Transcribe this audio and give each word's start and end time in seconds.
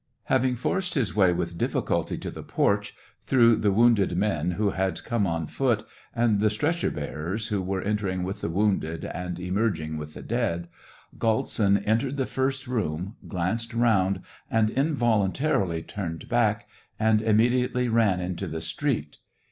Having 0.23 0.55
forced 0.55 0.95
his 0.95 1.15
way 1.15 1.31
with 1.31 1.59
difficulty 1.59 2.17
to 2.17 2.31
the 2.31 2.41
porch, 2.41 2.95
through 3.27 3.55
the 3.57 3.71
wounded 3.71 4.17
men 4.17 4.53
who 4.53 4.71
had 4.71 5.03
come 5.03 5.27
on 5.27 5.45
foot, 5.45 5.83
and 6.15 6.39
the 6.39 6.49
stretcher 6.49 6.89
bearers, 6.89 7.49
who 7.49 7.61
were 7.61 7.83
en 7.83 7.97
tering 7.97 8.23
with 8.23 8.41
the 8.41 8.49
wounded 8.49 9.05
and 9.05 9.39
emerging 9.39 9.97
with 9.97 10.15
the 10.15 10.23
dead, 10.23 10.69
Galtsin 11.19 11.83
entered 11.85 12.17
the 12.17 12.25
first 12.25 12.65
room, 12.65 13.15
glanced 13.27 13.75
round, 13.75 14.23
and 14.49 14.71
involuntarily 14.71 15.83
turned 15.83 16.27
back, 16.27 16.67
and 16.99 17.19
imme 17.19 17.51
diately 17.69 17.87
ran 17.93 18.19
into 18.19 18.47
the 18.47 18.59
street. 18.61 19.19